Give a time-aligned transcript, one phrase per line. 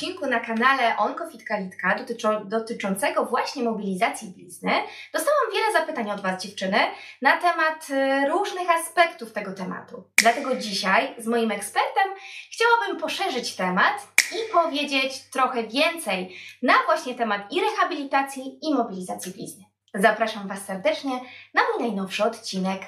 [0.00, 4.70] odcinku na kanale Onkofit-Kalitka dotyczą, dotyczącego właśnie mobilizacji blizny
[5.12, 6.78] dostałam wiele zapytań od Was, dziewczyny,
[7.22, 10.04] na temat y, różnych aspektów tego tematu.
[10.22, 12.12] Dlatego dzisiaj z moim ekspertem
[12.50, 19.64] chciałabym poszerzyć temat i powiedzieć trochę więcej na właśnie temat i rehabilitacji, i mobilizacji blizny.
[19.94, 21.20] Zapraszam Was serdecznie
[21.54, 22.80] na mój najnowszy odcinek.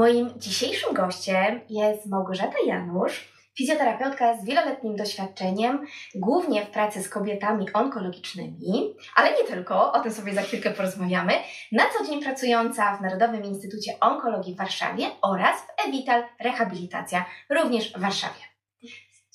[0.00, 7.72] Moim dzisiejszym gościem jest Małgorzata Janusz, fizjoterapeutka z wieloletnim doświadczeniem, głównie w pracy z kobietami
[7.72, 11.32] onkologicznymi, ale nie tylko, o tym sobie za chwilkę porozmawiamy,
[11.72, 17.92] na co dzień pracująca w Narodowym Instytucie Onkologii w Warszawie oraz w Evital Rehabilitacja, również
[17.92, 18.40] w Warszawie.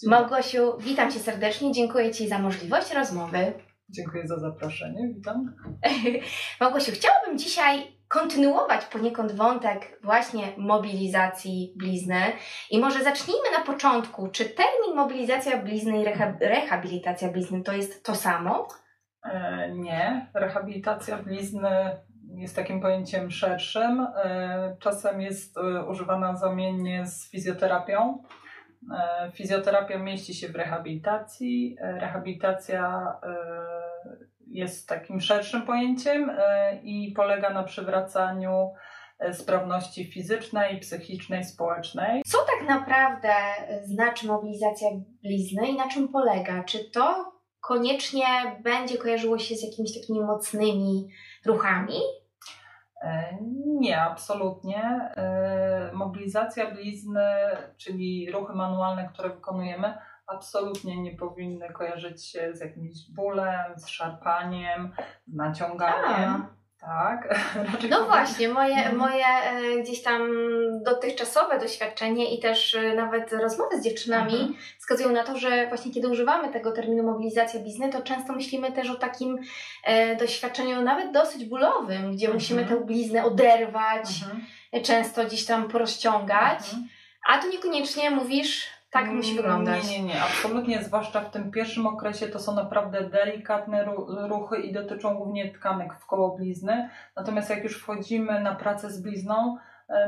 [0.05, 3.53] Małgosiu, witam Cię serdecznie, dziękuję Ci za możliwość rozmowy.
[3.89, 5.55] Dziękuję za zaproszenie, witam.
[6.61, 12.21] Małgosiu, chciałabym dzisiaj kontynuować poniekąd wątek właśnie mobilizacji blizny.
[12.71, 14.27] I może zacznijmy na początku.
[14.27, 18.67] Czy termin mobilizacja blizny i reha rehabilitacja blizny to jest to samo?
[19.23, 20.29] E, nie.
[20.33, 21.97] Rehabilitacja blizny
[22.35, 24.07] jest takim pojęciem szerszym.
[24.15, 28.23] E, czasem jest e, używana zamiennie z fizjoterapią.
[29.33, 31.77] Fizjoterapia mieści się w rehabilitacji.
[31.81, 33.13] Rehabilitacja
[34.47, 38.71] jest takim szerszym pojęciem e, i polega na przywracaniu
[39.19, 42.21] e, sprawności fizycznej, psychicznej, społecznej.
[42.25, 43.33] Co tak naprawdę
[43.83, 44.87] znaczy mobilizacja
[45.23, 46.63] blizny i na czym polega?
[46.63, 48.25] Czy to koniecznie
[48.63, 51.07] będzie kojarzyło się z jakimiś takimi mocnymi
[51.45, 51.99] ruchami?
[53.01, 55.11] E, nie, absolutnie.
[55.93, 57.29] Mobilizacja blizny,
[57.77, 64.91] czyli ruchy manualne, które wykonujemy, absolutnie nie powinny kojarzyć się z jakimś bólem, z szarpaniem,
[65.27, 66.29] z naciąganiem.
[66.29, 66.55] A.
[66.85, 67.39] Tak.
[67.89, 68.97] No właśnie, moje, mhm.
[68.97, 70.29] moje e, gdzieś tam
[70.83, 74.55] dotychczasowe doświadczenie i też e, nawet rozmowy z dziewczynami mhm.
[74.79, 78.89] wskazują na to, że właśnie kiedy używamy tego terminu mobilizacja biznes, to często myślimy też
[78.89, 79.37] o takim
[79.83, 82.33] e, doświadczeniu nawet dosyć bólowym, gdzie mhm.
[82.33, 84.83] musimy tę bliznę oderwać, mhm.
[84.83, 86.59] często gdzieś tam porozciągać.
[86.59, 86.87] Mhm.
[87.29, 89.89] A tu niekoniecznie mówisz tak musi wyglądać.
[89.89, 93.85] Nie, nie, nie, absolutnie, zwłaszcza w tym pierwszym okresie to są naprawdę delikatne
[94.29, 96.89] ruchy i dotyczą głównie tkanek w koło blizny.
[97.15, 99.57] Natomiast jak już wchodzimy na pracę z blizną,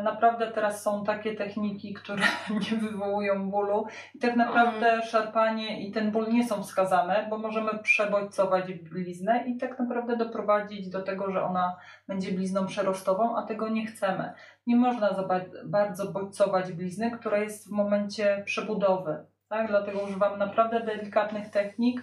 [0.04, 2.24] naprawdę teraz są takie techniki, które
[2.72, 5.02] nie wywołują bólu i tak naprawdę mhm.
[5.02, 10.90] szarpanie i ten ból nie są wskazane, bo możemy przebodźcować bliznę i tak naprawdę doprowadzić
[10.90, 11.76] do tego, że ona
[12.08, 14.34] będzie blizną przerostową, a tego nie chcemy
[14.68, 15.28] nie można za
[15.66, 19.26] bardzo bodźcować blizny, która jest w momencie przebudowy.
[19.50, 19.68] Tak?
[19.68, 22.02] Dlatego używamy naprawdę delikatnych technik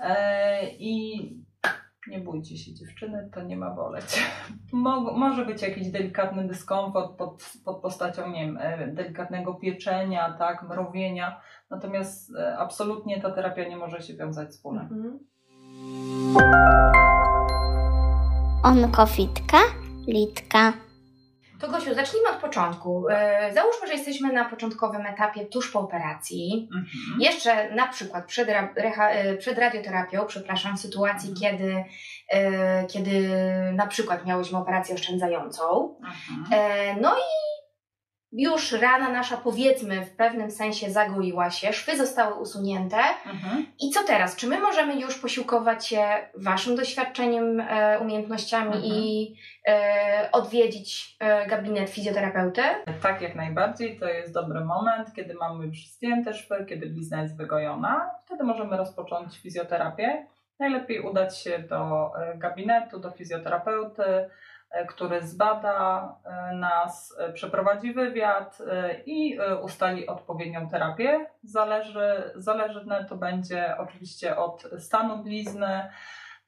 [0.00, 1.45] e, i
[2.08, 4.04] nie bójcie się dziewczyny, to nie ma boleć.
[4.72, 10.62] Mo może być jakiś delikatny dyskomfort pod, pod postacią nie wiem, e, delikatnego pieczenia, tak,
[10.62, 11.40] mrowienia,
[11.70, 14.88] natomiast e, absolutnie ta terapia nie może się wiązać z bólem.
[14.92, 15.18] Mhm.
[18.62, 19.58] Onkofitka,
[20.06, 20.85] litka.
[21.60, 23.08] To Gosiu, zacznijmy od początku.
[23.08, 26.68] E, załóżmy, że jesteśmy na początkowym etapie tuż po operacji.
[26.74, 27.20] Mhm.
[27.20, 31.58] Jeszcze na przykład przed, reha, e, przed radioterapią, przepraszam, w sytuacji, mhm.
[31.58, 31.84] kiedy,
[32.28, 33.30] e, kiedy
[33.72, 35.96] na przykład miałyśmy operację oszczędzającą.
[36.40, 37.00] Mhm.
[37.00, 37.45] No i
[38.36, 42.96] już rana nasza, powiedzmy, w pewnym sensie zagoiła się, szwy zostały usunięte.
[43.26, 43.66] Mhm.
[43.80, 44.36] I co teraz?
[44.36, 46.02] Czy my możemy już posiłkować się
[46.34, 48.84] Waszym doświadczeniem, e, umiejętnościami mhm.
[48.84, 49.34] i
[49.68, 52.62] e, odwiedzić e, gabinet fizjoterapeuty?
[53.02, 53.98] Tak, jak najbardziej.
[53.98, 58.10] To jest dobry moment, kiedy mamy już zdjęte szwy, kiedy blizna jest wygojona.
[58.24, 60.26] Wtedy możemy rozpocząć fizjoterapię.
[60.58, 64.30] Najlepiej udać się do e, gabinetu, do fizjoterapeuty
[64.88, 68.58] który zbada e, nas, e, przeprowadzi wywiad
[69.06, 71.26] i ustali odpowiednią terapię.
[71.42, 75.90] Zależy, zależne to będzie oczywiście od stanu blizny,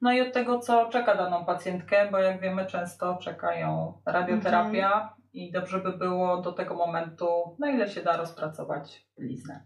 [0.01, 5.09] no i od tego, co czeka daną pacjentkę, bo jak wiemy, często czekają radioterapia mhm.
[5.33, 9.65] i dobrze by było do tego momentu, na ile się da, rozpracować bliznę.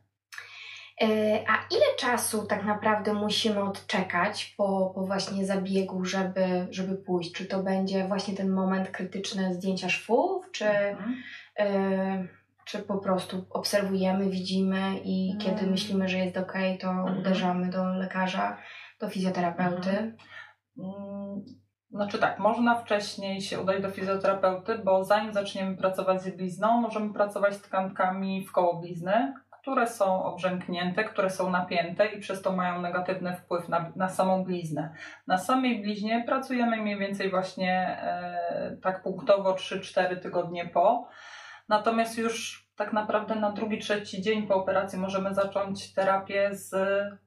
[1.03, 7.31] E, a ile czasu tak naprawdę musimy odczekać po, po właśnie zabiegu, żeby, żeby pójść?
[7.31, 11.13] Czy to będzie właśnie ten moment krytyczny zdjęcia szwów, czy, mhm.
[11.59, 12.27] y,
[12.65, 15.39] czy po prostu obserwujemy, widzimy i mhm.
[15.39, 17.19] kiedy myślimy, że jest ok, to mhm.
[17.19, 18.57] uderzamy do lekarza,
[18.99, 19.89] do fizjoterapeuty?
[19.89, 20.17] Mhm.
[20.77, 21.43] Mm,
[21.91, 27.13] znaczy tak, można wcześniej się udać do fizjoterapeuty, bo zanim zaczniemy pracować z blizną, możemy
[27.13, 29.33] pracować z tkankami w koło blizny,
[29.63, 34.43] które są obrzęknięte, które są napięte i przez to mają negatywny wpływ na, na samą
[34.43, 34.93] bliznę.
[35.27, 41.07] Na samej bliźnie pracujemy mniej więcej właśnie e, tak punktowo 3-4 tygodnie po.
[41.69, 46.75] Natomiast już tak naprawdę na drugi, trzeci dzień po operacji możemy zacząć terapię z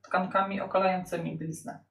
[0.02, 1.85] tkankami okalającymi bliznę.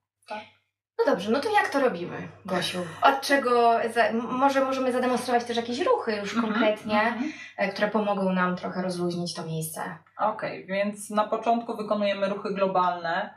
[0.99, 2.79] No dobrze, no to jak to robimy, Gosiu?
[3.01, 7.71] Od czego, za, może możemy zademonstrować też jakieś ruchy już mhm, konkretnie, mm -hmm.
[7.73, 9.81] które pomogą nam trochę rozluźnić to miejsce.
[10.19, 13.33] Okej, okay, więc na początku wykonujemy ruchy globalne.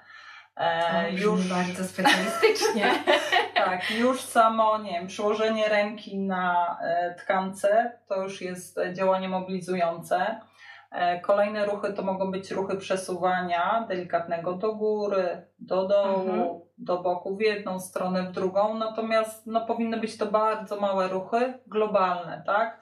[0.57, 2.91] E, już bardzo specjalistycznie.
[3.55, 10.41] tak, już samo, nie wiem, przyłożenie ręki na e, tkance to już jest działanie mobilizujące.
[10.91, 16.61] E, kolejne ruchy to mogą być ruchy przesuwania delikatnego do góry, do dołu, mhm.
[16.79, 18.75] do boku, w jedną stronę, w drugą.
[18.75, 22.81] Natomiast no, powinny być to bardzo małe ruchy, globalne, tak?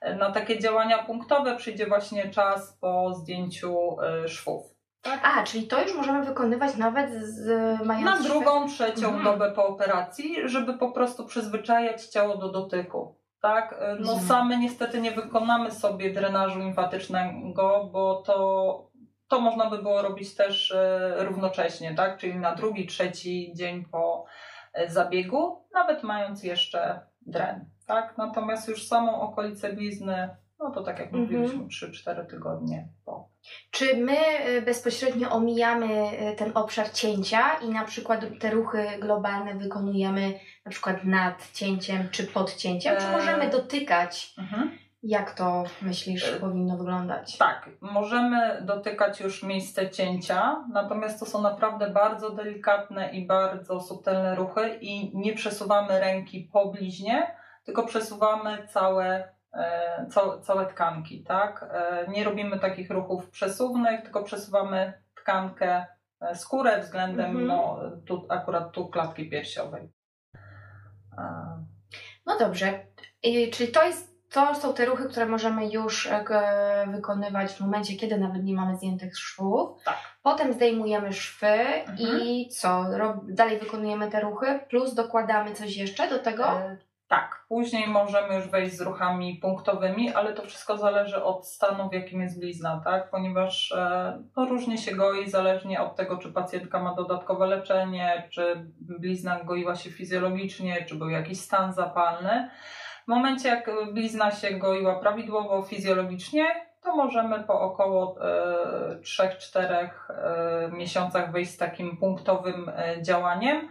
[0.00, 4.78] E, na takie działania punktowe przyjdzie właśnie czas po zdjęciu y, szwów.
[5.02, 5.20] Tak?
[5.22, 7.48] A, czyli to już możemy wykonywać nawet z
[7.84, 9.24] mając Na drugą, trzecią mhm.
[9.24, 13.76] dobę po operacji, żeby po prostu przyzwyczajać ciało do dotyku tak?
[13.80, 14.28] E, no mhm.
[14.28, 18.90] same niestety nie wykonamy sobie drenażu limfatycznego, bo to,
[19.28, 22.18] to można by było robić też e, równocześnie, tak?
[22.18, 24.24] Czyli na drugi, trzeci dzień po
[24.72, 28.18] e, zabiegu, nawet mając jeszcze dren, tak?
[28.18, 31.22] Natomiast już samą okolicę blizny, no to tak jak mhm.
[31.22, 33.28] mówiliśmy, 3-4 tygodnie po.
[33.70, 34.16] Czy my
[34.64, 35.88] bezpośrednio omijamy
[36.36, 42.26] ten obszar cięcia i na przykład te ruchy globalne wykonujemy na przykład nad cięciem czy
[42.26, 42.96] pod cięciem?
[43.00, 44.34] Czy możemy e, dotykać?
[44.38, 44.78] Mhm.
[45.02, 47.38] Jak to myślisz e, powinno wyglądać?
[47.38, 54.34] Tak, możemy dotykać już miejsce cięcia, natomiast to są naprawdę bardzo delikatne i bardzo subtelne
[54.34, 57.34] ruchy i nie przesuwamy ręki po bliźnie,
[57.64, 59.28] tylko przesuwamy całe, e,
[60.10, 61.74] całe, całe tkanki, tak?
[62.08, 65.86] Nie robimy takich ruchów przesuwnych, tylko przesuwamy tkankę,
[66.34, 67.46] skórę względem mhm.
[67.46, 69.92] no, tu, akurat tu klatki piersiowej.
[72.26, 72.86] No dobrze,
[73.52, 78.18] czyli to jest to są te ruchy, które możemy już e, wykonywać w momencie, kiedy
[78.18, 79.84] nawet nie mamy zdjętych szwów.
[79.84, 79.96] Tak.
[80.22, 82.20] Potem zdejmujemy szwy mhm.
[82.20, 82.84] i co?
[83.28, 86.60] Dalej wykonujemy te ruchy, plus dokładamy coś jeszcze do tego?
[87.08, 91.88] E, tak, później możemy już wejść z ruchami punktowymi, ale to wszystko zależy od stanu,
[91.88, 93.10] w jakim jest blizna, tak?
[93.10, 98.70] Ponieważ e, no, różnie się goi, zależnie od tego, czy pacjentka ma dodatkowe leczenie, czy
[98.80, 102.50] blizna goiła się fizjologicznie, czy był jakiś stan zapalny.
[103.04, 109.88] W momencie, jak blizna się goiła prawidłowo, fizjologicznie, to możemy po około e, 3-4 e,
[110.72, 113.68] miesiącach wejść z takim punktowym e, działaniem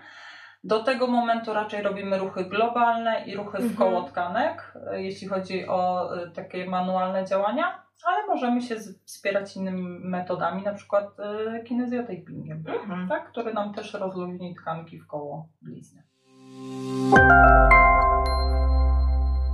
[0.67, 4.11] do tego momentu raczej robimy ruchy globalne i ruchy w koło mhm.
[4.11, 8.75] tkanek, e, jeśli chodzi o e, takie manualne działania, ale możemy się
[9.05, 13.09] wspierać innymi metodami, na przykład e, kinezjotapingiem, mhm.
[13.09, 16.03] tak, który nam też rozluźni tkanki w koło blizny.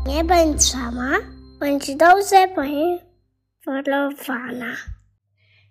[0.08, 1.12] Nie bądź sama,
[1.60, 4.76] bądź dobrze poinformowana.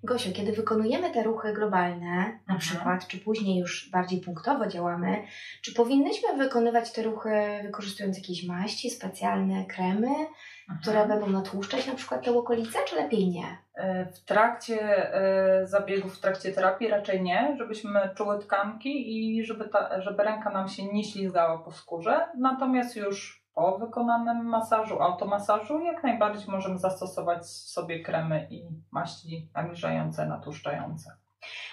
[0.04, 2.58] Gosiu, kiedy wykonujemy te ruchy globalne, na mhm.
[2.58, 5.22] przykład, czy później już bardziej punktowo działamy,
[5.62, 7.30] czy powinnyśmy wykonywać te ruchy
[7.62, 10.80] wykorzystując jakieś maści, specjalne kremy, mhm.
[10.82, 13.58] które będą natłuszczać na przykład te okolice, czy lepiej nie?
[13.74, 19.68] E, w trakcie e, zabiegów, w trakcie terapii raczej nie, żebyśmy czuły tkanki i żeby,
[19.68, 22.28] ta, żeby ręka nam się nie ślizgała po skórze.
[22.38, 30.26] Natomiast już po wykonanym masażu, automasażu, jak najbardziej możemy zastosować sobie kremy i maści nawilżające,
[30.26, 31.16] natłuszczające.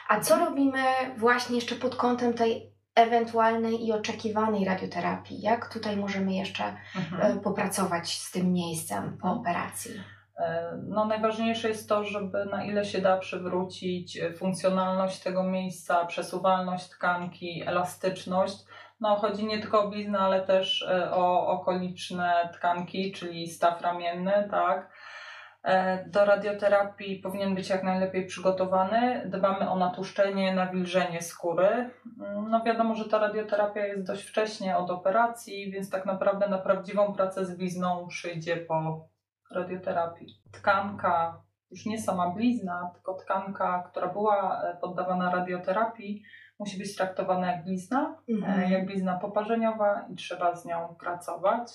[0.10, 0.84] A co robimy
[1.18, 5.42] właśnie jeszcze pod kątem tej ewentualnej i oczekiwanej radioterapii?
[5.42, 6.64] Jak tutaj możemy jeszcze
[6.96, 7.38] mhm.
[7.38, 9.92] E, popracować z tym miejscem po operacji?
[10.38, 16.90] E, no, najważniejsze jest to, żeby na ile się da przywrócić funkcjonalność tego miejsca, przesuwalność
[16.90, 18.66] tkanki, elastyczność
[19.00, 24.48] no, chodzi nie tylko o bliznę, ale też e, o okoliczne tkanki, czyli staw ramienny,
[24.52, 24.90] tak.
[25.64, 29.24] E, do radioterapii powinien być jak najlepiej przygotowany.
[29.26, 31.90] Dbamy o natłuszczenie, nawilżenie skóry.
[32.50, 37.14] No wiadomo, że ta radioterapia jest dość wcześnie od operacji, więc tak naprawdę na prawdziwą
[37.14, 39.08] pracę z blizną przyjdzie po
[39.52, 40.42] radioterapii.
[40.52, 41.42] Tkanka,
[41.72, 46.24] już nie sama blizna, tylko tkanka, która była e, poddawana radioterapii,
[46.60, 48.72] musi być traktowana jak blizna, mhm.
[48.72, 51.72] jak blizna poparzeniowa i trzeba z nią pracować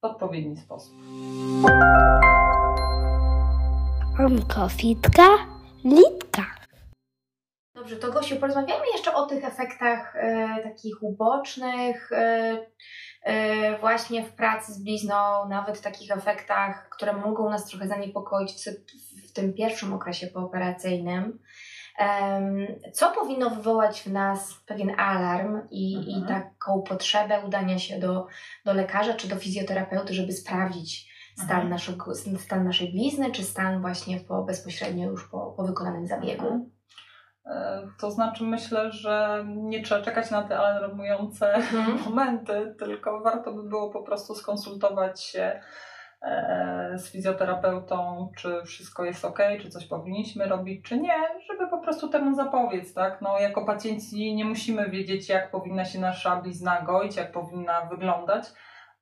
[0.00, 0.94] w odpowiedni sposób.
[4.26, 5.28] Onkofitka,
[5.84, 6.44] litka.
[7.74, 12.66] Dobrze, to Gosiu, porozmawiajmy jeszcze o tych efektach e, takich ubocznych, e,
[13.22, 19.28] e, właśnie w pracy z blizną, nawet takich efektach, które mogą nas trochę zaniepokoić w,
[19.28, 21.38] w tym pierwszym okresie pooperacyjnym,
[22.92, 26.24] co powinno wywołać w nas pewien alarm i, mhm.
[26.24, 28.26] i taką potrzebę udania się do,
[28.64, 31.70] do lekarza czy do fizjoterapeuty, żeby sprawdzić stan, mhm.
[31.70, 36.46] naszego, stan naszej blizny, czy stan właśnie po, bezpośrednio już po, po wykonanym zabiegu?
[36.46, 36.70] Mhm.
[37.46, 41.98] E, to znaczy, myślę, że nie trzeba czekać na te alarmujące mhm.
[42.04, 45.60] momenty, tylko warto by było po prostu skonsultować się
[46.96, 51.14] z fizjoterapeutą, czy wszystko jest ok, czy coś powinniśmy robić, czy nie,
[51.48, 53.22] żeby po prostu temu zapobiec, tak?
[53.22, 58.44] No, jako pacjenci nie musimy wiedzieć, jak powinna się nasza blizna goić, jak powinna wyglądać.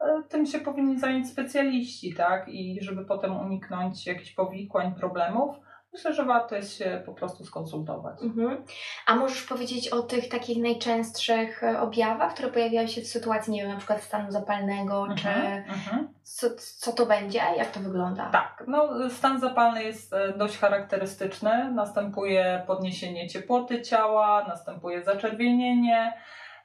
[0.00, 2.48] E, tym się powinni zająć specjaliści, tak?
[2.48, 5.56] I żeby potem uniknąć jakichś powikłań, problemów,
[5.96, 8.22] myślę, że warto jest się po prostu skonsultować.
[8.22, 8.64] Mhm.
[9.06, 13.62] A możesz powiedzieć o tych takich najczęstszych e, objawach, które pojawiają się w sytuacji, nie
[13.62, 15.16] wiem, na przykład stanu zapalnego, mhm.
[15.18, 15.28] czy
[15.72, 16.08] mhm.
[16.22, 18.30] Co, co to będzie, jak to wygląda?
[18.30, 21.72] Tak, no stan zapalny jest e, dość charakterystyczny.
[21.72, 26.12] Następuje podniesienie ciepłoty ciała, następuje zaczerwienienie,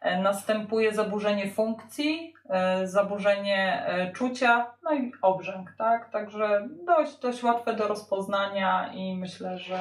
[0.01, 6.11] następuje zaburzenie funkcji, e, zaburzenie e, czucia, no i obrzęk, tak?
[6.11, 9.79] Także dość, dość łatwe do rozpoznania i myślę, że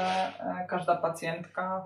[0.69, 1.85] każda pacjentka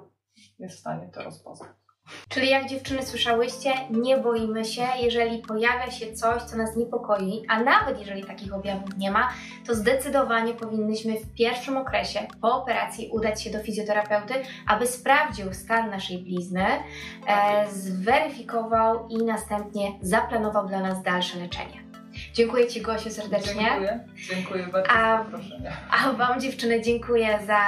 [0.58, 1.83] jest w stanie to rozpoznać.
[2.28, 7.60] Czyli jak dziewczyny słyszałyście, nie boimy się, jeżeli pojawia się coś, co nas niepokoi, a
[7.60, 9.28] nawet jeżeli takich objawów nie ma,
[9.66, 14.34] to zdecydowanie powinnyśmy w pierwszym okresie po operacji udać się do fizjoterapeuty,
[14.66, 16.66] aby sprawdził stan naszej blizny,
[17.26, 21.83] e, zweryfikował i następnie zaplanował dla nas dalsze leczenie.
[22.34, 23.54] Dziękuję Ci Gosiu serdecznie.
[23.54, 25.72] Dziękuję, dziękuję bardzo a, za zaproszenie.
[25.90, 27.60] A Wam dziewczyny dziękuję za,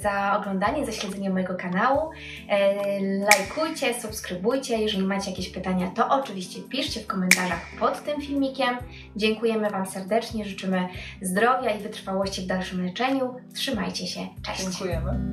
[0.00, 2.10] za oglądanie, za śledzenie mojego kanału.
[2.48, 4.78] E, lajkujcie, subskrybujcie.
[4.78, 8.76] Jeżeli macie jakieś pytania, to oczywiście piszcie w komentarzach pod tym filmikiem.
[9.16, 10.88] Dziękujemy Wam serdecznie, życzymy
[11.22, 13.34] zdrowia i wytrwałości w dalszym leczeniu.
[13.54, 14.62] Trzymajcie się, cześć.
[14.62, 15.30] Dziękujemy.